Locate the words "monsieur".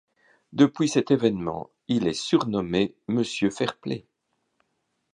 3.07-3.51